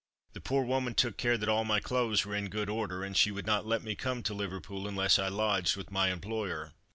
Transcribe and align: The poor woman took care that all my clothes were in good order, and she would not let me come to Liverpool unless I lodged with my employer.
The 0.33 0.41
poor 0.41 0.63
woman 0.65 0.95
took 0.95 1.15
care 1.17 1.37
that 1.37 1.47
all 1.47 1.63
my 1.63 1.79
clothes 1.79 2.25
were 2.25 2.33
in 2.35 2.49
good 2.49 2.69
order, 2.71 3.03
and 3.03 3.15
she 3.15 3.29
would 3.29 3.45
not 3.45 3.67
let 3.67 3.83
me 3.83 3.93
come 3.93 4.23
to 4.23 4.33
Liverpool 4.33 4.87
unless 4.87 5.19
I 5.19 5.27
lodged 5.27 5.75
with 5.77 5.91
my 5.91 6.11
employer. 6.11 6.73